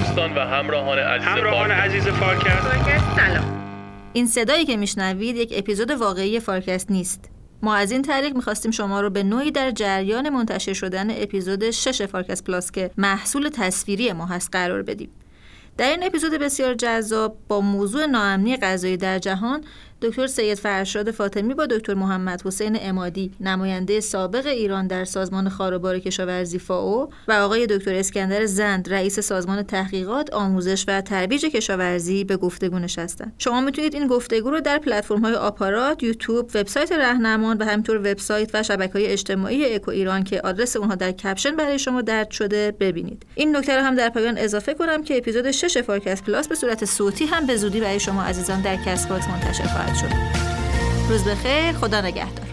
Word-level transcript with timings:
همراهان 0.00 0.98
عزیز 0.98 1.28
همراهان 1.28 1.68
فارکست. 1.68 1.94
عزیز 1.94 2.08
فارکست 2.08 3.16
سلام. 3.16 3.44
این 4.12 4.26
صدایی 4.26 4.64
که 4.64 4.76
میشنوید 4.76 5.36
یک 5.36 5.54
اپیزود 5.56 5.90
واقعی 5.90 6.40
فارکست 6.40 6.90
نیست. 6.90 7.30
ما 7.62 7.74
از 7.74 7.92
این 7.92 8.02
طریق 8.02 8.34
می‌خواستیم 8.34 8.70
شما 8.70 9.00
رو 9.00 9.10
به 9.10 9.22
نوعی 9.22 9.50
در 9.50 9.70
جریان 9.70 10.28
منتشر 10.28 10.72
شدن 10.72 11.22
اپیزود 11.22 11.70
6 11.70 12.02
فارکست 12.02 12.44
پلاس 12.44 12.70
که 12.70 12.90
محصول 12.96 13.48
تصویری 13.48 14.12
ما 14.12 14.26
هست 14.26 14.48
قرار 14.52 14.82
بدیم. 14.82 15.10
در 15.76 15.90
این 15.90 16.04
اپیزود 16.06 16.32
بسیار 16.32 16.74
جذاب 16.74 17.36
با 17.48 17.60
موضوع 17.60 18.06
ناامنی 18.06 18.56
غذایی 18.56 18.96
در 18.96 19.18
جهان 19.18 19.64
دکتر 20.04 20.26
سید 20.26 20.58
فرشاد 20.58 21.10
فاطمی 21.10 21.54
با 21.54 21.66
دکتر 21.66 21.94
محمد 21.94 22.42
حسین 22.46 22.78
عمادی 22.80 23.32
نماینده 23.40 24.00
سابق 24.00 24.46
ایران 24.46 24.86
در 24.86 25.04
سازمان 25.04 25.48
خواربار 25.48 25.98
کشاورزی 25.98 26.58
فاو 26.58 27.10
و 27.28 27.32
آقای 27.32 27.66
دکتر 27.66 27.94
اسکندر 27.94 28.46
زند 28.46 28.92
رئیس 28.92 29.20
سازمان 29.20 29.62
تحقیقات 29.62 30.34
آموزش 30.34 30.84
و 30.88 31.00
ترویج 31.00 31.46
کشاورزی 31.46 32.24
به 32.24 32.36
گفتگو 32.36 32.78
نشستن 32.78 33.32
شما 33.38 33.60
می‌تونید 33.60 33.94
این 33.94 34.06
گفتگو 34.06 34.50
رو 34.50 34.60
در 34.60 34.78
پلتفرم 34.78 35.20
های 35.20 35.34
آپارات 35.34 36.02
یوتیوب 36.02 36.50
وبسایت 36.54 36.92
رهنمان 36.92 37.58
و 37.58 37.64
همینطور 37.64 37.96
وبسایت 37.96 38.50
و 38.54 38.62
شبکه 38.62 38.92
های 38.92 39.06
اجتماعی 39.06 39.74
اکو 39.74 39.90
ایران 39.90 40.24
که 40.24 40.40
آدرس 40.40 40.76
اونها 40.76 40.94
در 40.94 41.12
caption 41.12 41.56
برای 41.56 41.78
شما 41.78 42.02
درج 42.02 42.30
شده 42.30 42.72
ببینید. 42.80 43.26
این 43.34 43.56
نکته 43.56 43.76
رو 43.76 43.82
هم 43.82 43.94
در 43.94 44.08
پایان 44.08 44.38
اضافه 44.38 44.74
کنم 44.74 45.02
که 45.02 45.16
اپیزود 45.16 45.50
6 45.50 45.78
فارکست 45.78 46.24
پلاس 46.24 46.48
به 46.48 46.54
صورت 46.54 46.84
صوتی 46.84 47.26
هم 47.26 47.46
به 47.46 47.56
زودی 47.56 47.80
برای 47.80 48.00
شما 48.00 48.22
عزیزان 48.22 48.60
در 48.60 48.76
Castbox 48.76 49.28
منتشر 49.28 49.64
خواهد 49.64 49.93
شد. 49.94 50.12
روز 51.08 51.24
بخیر 51.24 51.72
خدا 51.72 52.00
نگهدار. 52.00 52.43